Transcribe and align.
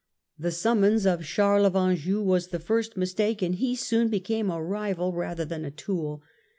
The 0.39 0.49
summons 0.49 1.05
of 1.05 1.23
Charles 1.23 1.67
of 1.67 1.75
Anjou 1.75 2.23
was 2.23 2.47
the 2.47 2.57
first 2.59 2.97
mistake, 2.97 3.43
and 3.43 3.53
he 3.53 3.75
soon 3.75 4.07
became 4.07 4.49
a 4.49 4.59
rival 4.59 5.13
rather 5.13 5.45
than 5.45 5.63
a 5.63 5.69
tool. 5.69 6.23